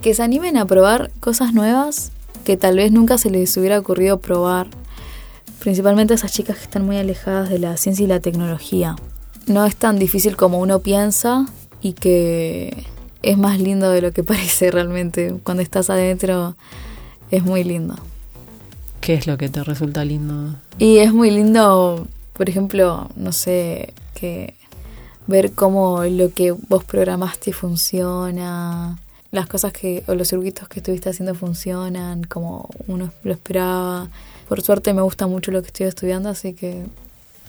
que 0.00 0.14
se 0.14 0.22
animen 0.22 0.56
a 0.56 0.66
probar 0.66 1.10
cosas 1.20 1.52
nuevas 1.52 2.12
que 2.44 2.56
tal 2.56 2.76
vez 2.76 2.92
nunca 2.92 3.18
se 3.18 3.30
les 3.30 3.56
hubiera 3.56 3.78
ocurrido 3.78 4.18
probar, 4.18 4.66
principalmente 5.60 6.14
a 6.14 6.16
esas 6.16 6.32
chicas 6.32 6.56
que 6.56 6.64
están 6.64 6.84
muy 6.84 6.96
alejadas 6.96 7.48
de 7.50 7.58
la 7.58 7.76
ciencia 7.76 8.04
y 8.04 8.08
la 8.08 8.20
tecnología. 8.20 8.96
No 9.46 9.64
es 9.64 9.76
tan 9.76 9.98
difícil 9.98 10.36
como 10.36 10.58
uno 10.58 10.80
piensa 10.80 11.46
y 11.80 11.92
que 11.92 12.86
es 13.22 13.38
más 13.38 13.60
lindo 13.60 13.90
de 13.90 14.02
lo 14.02 14.12
que 14.12 14.24
parece 14.24 14.70
realmente. 14.70 15.36
Cuando 15.44 15.62
estás 15.62 15.90
adentro 15.90 16.56
es 17.30 17.44
muy 17.44 17.64
lindo. 17.64 17.94
¿Qué 19.00 19.14
es 19.14 19.26
lo 19.26 19.36
que 19.36 19.48
te 19.48 19.62
resulta 19.64 20.04
lindo? 20.04 20.56
Y 20.78 20.98
es 20.98 21.12
muy 21.12 21.30
lindo, 21.30 22.06
por 22.32 22.48
ejemplo, 22.48 23.08
no 23.16 23.32
sé, 23.32 23.94
que 24.14 24.54
ver 25.26 25.52
cómo 25.52 26.04
lo 26.04 26.32
que 26.32 26.52
vos 26.52 26.84
programaste 26.84 27.52
funciona, 27.52 28.98
las 29.30 29.46
cosas 29.46 29.72
que, 29.72 30.04
o 30.06 30.14
los 30.14 30.28
circuitos 30.28 30.68
que 30.68 30.80
estuviste 30.80 31.08
haciendo 31.08 31.34
funcionan 31.34 32.24
como 32.24 32.68
uno 32.86 33.12
lo 33.24 33.32
esperaba. 33.32 34.08
Por 34.48 34.62
suerte 34.62 34.92
me 34.92 35.02
gusta 35.02 35.26
mucho 35.26 35.50
lo 35.50 35.62
que 35.62 35.68
estoy 35.68 35.86
estudiando, 35.86 36.28
así 36.28 36.52
que... 36.52 36.84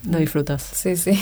Lo 0.09 0.17
disfrutas. 0.17 0.63
Sí, 0.63 0.95
sí. 0.95 1.19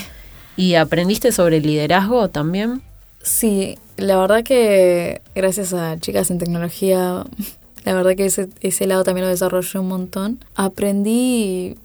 ¿Y 0.55 0.75
aprendiste 0.75 1.31
sobre 1.31 1.59
liderazgo 1.59 2.29
también? 2.29 2.81
Sí, 3.23 3.77
la 3.97 4.17
verdad 4.17 4.43
que 4.43 5.21
gracias 5.35 5.73
a 5.73 5.99
Chicas 5.99 6.29
en 6.31 6.39
Tecnología, 6.39 7.23
la 7.83 7.93
verdad 7.93 8.15
que 8.15 8.25
ese, 8.25 8.49
ese 8.61 8.85
lado 8.85 9.03
también 9.03 9.25
lo 9.25 9.31
desarrollé 9.31 9.79
un 9.79 9.87
montón. 9.87 10.43
Aprendí 10.55 11.77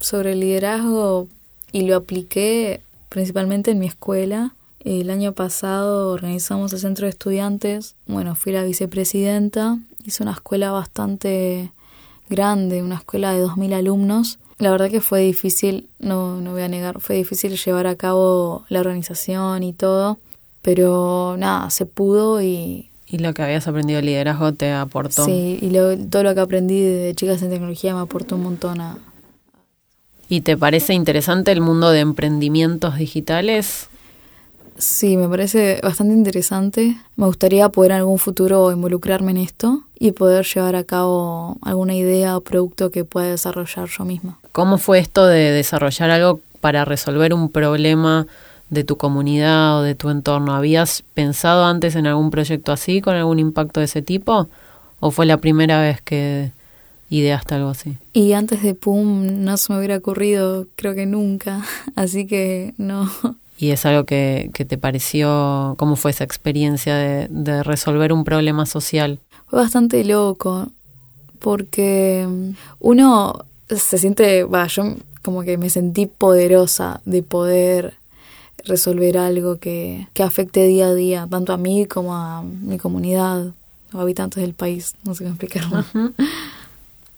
sobre 0.00 0.34
liderazgo 0.34 1.28
y 1.72 1.82
lo 1.82 1.96
apliqué 1.96 2.80
principalmente 3.08 3.70
en 3.70 3.78
mi 3.78 3.86
escuela. 3.86 4.54
El 4.80 5.10
año 5.10 5.32
pasado 5.32 6.12
organizamos 6.12 6.72
el 6.72 6.78
centro 6.78 7.06
de 7.06 7.10
estudiantes. 7.10 7.94
Bueno, 8.06 8.34
fui 8.34 8.52
la 8.52 8.62
vicepresidenta. 8.62 9.78
Hice 10.04 10.22
una 10.22 10.32
escuela 10.32 10.70
bastante 10.70 11.72
grande, 12.28 12.82
una 12.82 12.96
escuela 12.96 13.32
de 13.32 13.44
2.000 13.44 13.74
alumnos. 13.74 14.38
La 14.58 14.70
verdad 14.70 14.90
que 14.90 15.00
fue 15.00 15.20
difícil, 15.20 15.88
no, 15.98 16.40
no 16.40 16.52
voy 16.52 16.62
a 16.62 16.68
negar, 16.68 17.00
fue 17.00 17.16
difícil 17.16 17.56
llevar 17.56 17.86
a 17.86 17.94
cabo 17.94 18.64
la 18.68 18.80
organización 18.80 19.62
y 19.62 19.72
todo. 19.72 20.18
Pero 20.62 21.36
nada, 21.38 21.70
se 21.70 21.86
pudo 21.86 22.42
y... 22.42 22.90
Y 23.10 23.18
lo 23.18 23.32
que 23.32 23.42
habías 23.42 23.66
aprendido 23.66 24.00
de 24.00 24.06
liderazgo 24.06 24.52
te 24.52 24.70
aportó. 24.72 25.24
Sí, 25.24 25.58
y 25.62 25.70
todo 26.08 26.22
lo 26.22 26.34
que 26.34 26.40
aprendí 26.40 26.82
de 26.82 27.14
chicas 27.14 27.40
en 27.40 27.48
tecnología 27.48 27.94
me 27.94 28.00
aportó 28.00 28.36
un 28.36 28.42
montón 28.42 28.82
a, 28.82 28.98
¿Y 30.28 30.42
te 30.42 30.56
parece 30.56 30.92
interesante 30.92 31.52
el 31.52 31.60
mundo 31.60 31.90
de 31.90 32.00
emprendimientos 32.00 32.96
digitales? 32.96 33.88
Sí, 34.76 35.16
me 35.16 35.28
parece 35.28 35.80
bastante 35.82 36.14
interesante. 36.14 36.96
Me 37.16 37.26
gustaría 37.26 37.68
poder 37.68 37.92
en 37.92 37.98
algún 37.98 38.18
futuro 38.18 38.70
involucrarme 38.70 39.32
en 39.32 39.38
esto 39.38 39.82
y 39.98 40.12
poder 40.12 40.46
llevar 40.46 40.76
a 40.76 40.84
cabo 40.84 41.56
alguna 41.62 41.94
idea 41.94 42.36
o 42.36 42.42
producto 42.42 42.90
que 42.90 43.04
pueda 43.04 43.28
desarrollar 43.28 43.88
yo 43.88 44.04
misma. 44.04 44.38
¿Cómo 44.52 44.78
fue 44.78 44.98
esto 44.98 45.26
de 45.26 45.50
desarrollar 45.50 46.10
algo 46.10 46.40
para 46.60 46.84
resolver 46.84 47.34
un 47.34 47.50
problema 47.50 48.26
de 48.70 48.84
tu 48.84 48.96
comunidad 48.96 49.78
o 49.78 49.82
de 49.82 49.94
tu 49.94 50.10
entorno? 50.10 50.54
¿Habías 50.54 51.02
pensado 51.14 51.64
antes 51.64 51.96
en 51.96 52.06
algún 52.06 52.30
proyecto 52.30 52.70
así, 52.70 53.00
con 53.00 53.16
algún 53.16 53.38
impacto 53.38 53.80
de 53.80 53.86
ese 53.86 54.02
tipo? 54.02 54.48
¿O 55.00 55.10
fue 55.10 55.26
la 55.26 55.38
primera 55.38 55.80
vez 55.80 56.00
que 56.02 56.52
ideaste 57.10 57.54
algo 57.54 57.70
así? 57.70 57.96
Y 58.12 58.32
antes 58.32 58.62
de 58.62 58.74
PUM 58.74 59.44
no 59.44 59.56
se 59.56 59.72
me 59.72 59.78
hubiera 59.78 59.96
ocurrido, 59.96 60.66
creo 60.76 60.94
que 60.94 61.06
nunca, 61.06 61.64
así 61.96 62.26
que 62.26 62.74
no. 62.76 63.10
¿Y 63.58 63.70
es 63.70 63.84
algo 63.86 64.04
que, 64.04 64.50
que 64.54 64.64
te 64.64 64.78
pareció, 64.78 65.74
cómo 65.78 65.96
fue 65.96 66.12
esa 66.12 66.24
experiencia 66.24 66.94
de, 66.94 67.26
de 67.28 67.62
resolver 67.62 68.12
un 68.12 68.24
problema 68.24 68.66
social? 68.66 69.18
Fue 69.46 69.58
bastante 69.60 70.04
loco, 70.04 70.68
porque 71.40 72.26
uno 72.78 73.44
se 73.68 73.98
siente, 73.98 74.44
va, 74.44 74.66
yo 74.66 74.94
como 75.22 75.42
que 75.42 75.58
me 75.58 75.70
sentí 75.70 76.06
poderosa 76.06 77.00
de 77.04 77.22
poder 77.22 77.94
resolver 78.64 79.18
algo 79.18 79.58
que, 79.58 80.08
que 80.14 80.22
afecte 80.22 80.66
día 80.66 80.86
a 80.86 80.94
día, 80.94 81.26
tanto 81.28 81.52
a 81.52 81.56
mí 81.56 81.86
como 81.86 82.14
a 82.14 82.42
mi 82.42 82.78
comunidad 82.78 83.52
o 83.92 84.00
habitantes 84.00 84.42
del 84.42 84.54
país, 84.54 84.94
no 85.04 85.14
sé 85.14 85.24
cómo 85.24 85.34
explicarlo. 85.34 85.84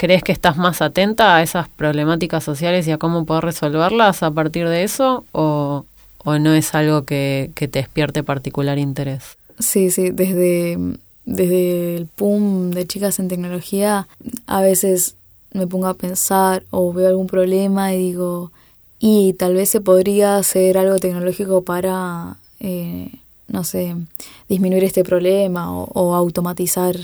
¿Crees 0.00 0.22
que 0.22 0.32
estás 0.32 0.56
más 0.56 0.80
atenta 0.80 1.36
a 1.36 1.42
esas 1.42 1.68
problemáticas 1.68 2.42
sociales 2.42 2.88
y 2.88 2.90
a 2.90 2.96
cómo 2.96 3.26
poder 3.26 3.44
resolverlas 3.44 4.22
a 4.22 4.30
partir 4.30 4.66
de 4.66 4.82
eso? 4.82 5.26
¿O, 5.32 5.84
no 6.24 6.54
es 6.54 6.74
algo 6.74 7.04
que, 7.04 7.50
te 7.54 7.68
despierte 7.68 8.22
particular 8.22 8.78
interés? 8.78 9.36
Sí, 9.58 9.90
sí, 9.90 10.08
desde, 10.08 10.78
desde 11.26 11.98
el 11.98 12.06
PUM 12.06 12.70
de 12.70 12.86
chicas 12.86 13.18
en 13.18 13.28
tecnología, 13.28 14.08
a 14.46 14.62
veces 14.62 15.16
me 15.52 15.66
pongo 15.66 15.88
a 15.88 15.92
pensar 15.92 16.62
o 16.70 16.94
veo 16.94 17.08
algún 17.08 17.26
problema 17.26 17.92
y 17.92 17.98
digo, 17.98 18.52
y 19.00 19.34
tal 19.34 19.52
vez 19.52 19.68
se 19.68 19.82
podría 19.82 20.38
hacer 20.38 20.78
algo 20.78 20.96
tecnológico 20.96 21.62
para, 21.62 22.38
eh, 22.58 23.12
no 23.48 23.64
sé, 23.64 23.96
disminuir 24.48 24.82
este 24.82 25.04
problema 25.04 25.70
o 25.70 26.14
automatizar 26.14 26.96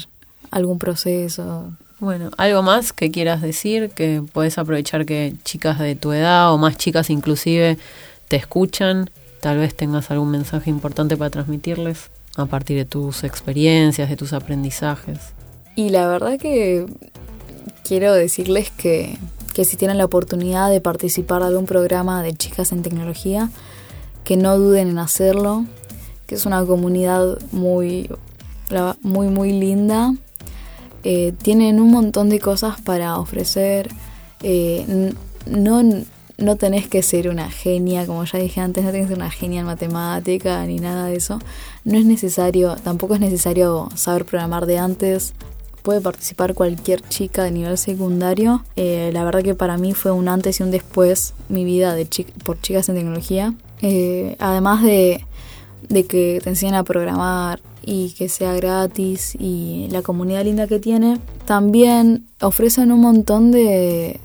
algún 0.51 0.79
proceso. 0.79 1.75
Bueno, 1.99 2.31
¿algo 2.37 2.63
más 2.63 2.93
que 2.93 3.11
quieras 3.11 3.41
decir? 3.41 3.89
Que 3.89 4.23
puedes 4.33 4.59
aprovechar 4.59 5.07
que 5.07 5.33
chicas 5.45 5.79
de 5.79 5.95
tu 5.95 6.13
edad 6.13 6.53
o 6.53 6.59
más 6.59 6.77
chicas 6.77 7.09
inclusive 7.09 7.79
te 8.29 8.37
escuchan. 8.37 9.09
Tal 9.41 9.57
vez 9.57 9.75
tengas 9.75 10.11
algún 10.11 10.31
mensaje 10.31 10.69
importante 10.69 11.17
para 11.17 11.31
transmitirles 11.31 12.11
a 12.37 12.45
partir 12.45 12.77
de 12.77 12.85
tus 12.85 13.25
experiencias, 13.25 14.11
de 14.11 14.17
tus 14.17 14.35
aprendizajes. 14.35 15.19
Y 15.75 15.89
la 15.89 16.07
verdad 16.07 16.39
que 16.39 16.85
quiero 17.83 18.13
decirles 18.13 18.71
que, 18.71 19.17
que 19.55 19.65
si 19.65 19.79
tienen 19.79 19.97
la 19.97 20.05
oportunidad 20.05 20.71
de 20.71 20.83
participar 20.83 21.41
de 21.41 21.49
algún 21.49 21.65
programa 21.65 22.23
de 22.23 22.35
chicas 22.35 22.73
en 22.73 22.83
tecnología, 22.83 23.49
que 24.23 24.37
no 24.37 24.59
duden 24.59 24.89
en 24.89 24.99
hacerlo, 24.99 25.65
que 26.27 26.35
es 26.35 26.45
una 26.45 26.63
comunidad 26.67 27.39
muy, 27.53 28.11
muy, 29.01 29.29
muy 29.29 29.53
linda 29.53 30.13
eh, 31.09 31.33
tienen 31.41 31.81
un 31.81 31.93
montón 31.93 32.31
de 32.31 32.41
cosas 32.41 32.81
para 32.81 33.21
ofrecer. 33.21 33.91
Eh, 34.43 35.13
no, 35.47 35.81
no 36.37 36.57
tenés 36.57 36.89
que 36.89 37.01
ser 37.01 37.29
una 37.29 37.49
genia, 37.49 38.07
como 38.07 38.25
ya 38.25 38.41
dije 38.41 38.61
antes, 38.61 38.83
no 38.83 38.91
tenés 38.91 39.07
que 39.07 39.15
ser 39.15 39.23
una 39.23 39.31
genia 39.31 39.61
en 39.61 39.67
matemática 39.67 40.67
ni 40.67 40.81
nada 40.81 41.07
de 41.07 41.15
eso. 41.15 41.39
No 41.85 41.97
es 41.97 42.07
necesario, 42.07 42.75
tampoco 42.83 43.15
es 43.15 43.21
necesario 43.21 43.89
saber 43.95 44.25
programar 44.25 44.67
de 44.67 44.79
antes. 44.79 45.35
Puede 45.83 46.01
participar 46.01 46.55
cualquier 46.55 47.03
chica 47.09 47.45
de 47.45 47.53
nivel 47.53 47.79
secundario. 47.79 48.65
Eh, 48.75 49.11
la 49.13 49.23
verdad 49.23 49.45
que 49.45 49.55
para 49.55 49.79
mí 49.79 49.95
fue 49.95 50.11
un 50.11 50.27
antes 50.27 50.59
y 50.59 50.65
un 50.65 50.73
después 50.73 51.35
mi 51.49 51.65
vida 51.65 51.95
de 51.95 52.09
por 52.43 52.61
chicas 52.61 52.89
en 52.89 52.97
tecnología. 52.97 53.55
además 54.41 54.83
de, 54.83 55.25
de 55.89 56.05
que 56.05 56.41
te 56.43 56.51
enseñan 56.51 56.75
a 56.75 56.83
programar, 56.83 57.61
y 57.87 58.11
que 58.11 58.29
sea 58.29 58.53
gratis 58.55 59.35
y 59.39 59.87
la 59.91 60.03
comunidad 60.03 60.45
linda 60.45 60.67
que 60.67 60.81
tiene, 60.81 61.19
también 61.47 62.27
ofrecen 62.43 62.93
un 62.93 63.01
montón 63.01 63.53
de, 63.53 64.21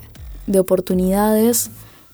de 0.48 0.60
oportunidades 0.60 1.70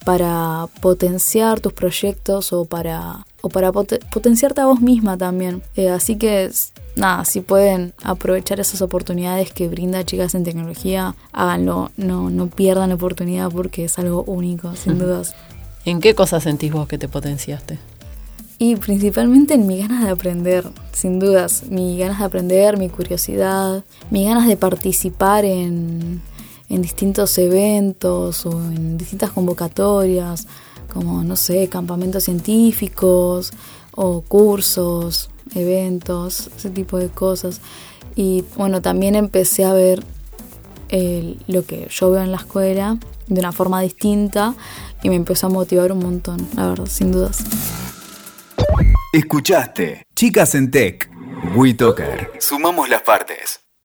para 0.05 0.67
potenciar 0.81 1.59
tus 1.59 1.73
proyectos 1.73 2.53
o 2.53 2.65
para, 2.65 3.25
o 3.41 3.49
para 3.49 3.71
potenciarte 3.71 4.61
a 4.61 4.65
vos 4.65 4.81
misma 4.81 5.17
también. 5.17 5.63
Eh, 5.75 5.89
así 5.89 6.17
que 6.17 6.49
nada, 6.95 7.25
si 7.25 7.41
pueden 7.41 7.93
aprovechar 8.03 8.59
esas 8.59 8.81
oportunidades 8.81 9.51
que 9.51 9.67
brinda 9.67 10.05
Chicas 10.05 10.35
en 10.35 10.43
Tecnología, 10.43 11.15
háganlo, 11.31 11.91
no, 11.97 12.29
no 12.29 12.47
pierdan 12.47 12.89
la 12.89 12.95
oportunidad 12.95 13.49
porque 13.51 13.85
es 13.85 13.97
algo 13.99 14.23
único, 14.23 14.75
sin 14.75 14.99
dudas. 14.99 15.33
¿En 15.85 16.01
qué 16.01 16.13
cosas 16.15 16.43
sentís 16.43 16.71
vos 16.71 16.87
que 16.87 16.97
te 16.97 17.07
potenciaste? 17.07 17.79
Y 18.59 18.75
principalmente 18.75 19.53
en 19.53 19.67
mi 19.67 19.79
ganas 19.79 20.03
de 20.03 20.09
aprender, 20.09 20.65
sin 20.97 21.19
dudas, 21.19 21.65
mi 21.69 21.95
ganas 21.95 22.17
de 22.17 22.25
aprender, 22.25 22.75
mi 22.77 22.89
curiosidad, 22.89 23.83
mi 24.09 24.25
ganas 24.25 24.47
de 24.47 24.57
participar 24.57 25.45
en, 25.45 26.23
en 26.69 26.81
distintos 26.81 27.37
eventos 27.37 28.47
o 28.47 28.51
en 28.51 28.97
distintas 28.97 29.29
convocatorias, 29.29 30.47
como, 30.91 31.23
no 31.23 31.35
sé, 31.35 31.67
campamentos 31.69 32.23
científicos 32.23 33.51
o 33.91 34.21
cursos, 34.21 35.29
eventos, 35.53 36.49
ese 36.57 36.71
tipo 36.71 36.97
de 36.97 37.09
cosas. 37.09 37.61
Y 38.15 38.43
bueno, 38.55 38.81
también 38.81 39.13
empecé 39.13 39.65
a 39.65 39.73
ver 39.73 40.03
lo 41.47 41.63
que 41.63 41.87
yo 41.91 42.09
veo 42.09 42.23
en 42.23 42.31
la 42.31 42.37
escuela 42.37 42.97
de 43.27 43.39
una 43.39 43.51
forma 43.51 43.81
distinta 43.81 44.55
y 45.03 45.09
me 45.09 45.15
empezó 45.15 45.45
a 45.45 45.49
motivar 45.51 45.91
un 45.91 45.99
montón, 45.99 46.47
la 46.55 46.69
verdad, 46.69 46.87
sin 46.87 47.11
dudas. 47.11 47.43
Escuchaste 49.13 50.05
Chicas 50.15 50.53
en 50.53 50.69
Tech. 50.69 51.09
WeToker. 51.55 52.33
Sumamos 52.39 52.89
las 52.89 53.03
partes. 53.03 53.66